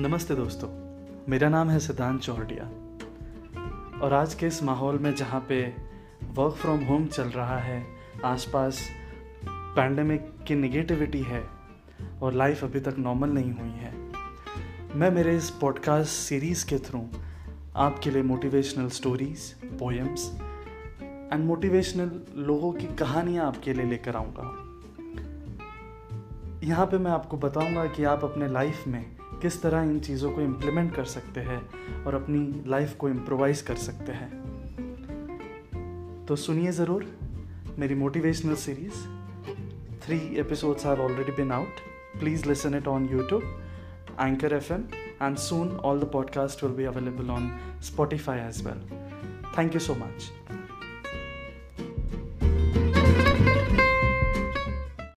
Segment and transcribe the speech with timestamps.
[0.00, 0.68] नमस्ते दोस्तों,
[1.28, 2.64] मेरा नाम है सिद्धांत चौहटिया।
[4.02, 5.60] और आज के इस माहौल में जहाँ पे
[6.34, 7.86] वर्क फ्रॉम होम चल रहा है,
[8.24, 8.80] आसपास
[9.48, 11.42] पैंडमिक की निगेटिविटी है
[12.22, 13.94] और लाइफ अभी तक नॉर्मल नहीं हुई है,
[14.94, 17.06] मैं मेरे इस पॉडकास्ट सीरीज़ के थ्रू
[17.76, 20.30] आपके लिए motivational stories poems
[21.02, 24.54] and motivational लोगों की कहानियाँ आपके लिए लेकर आऊँगा।
[26.66, 29.04] यहाँ पे मैं आपको बताऊँगा कि आप अपने लाइफ में
[29.44, 31.60] किस तरह इन चीज़ों को इम्प्लीमेंट कर सकते हैं
[32.04, 34.28] और अपनी लाइफ को इम्प्रोवाइज कर सकते हैं
[36.26, 37.04] तो सुनिए ज़रूर
[37.78, 39.04] मेरी motivational series
[40.06, 41.80] three episodes have already been out
[42.20, 43.42] please listen it on YouTube
[44.20, 44.86] Anchor FM and
[45.22, 48.80] and soon all the podcast will be available on Spotify as well.
[49.54, 50.30] Thank you so much.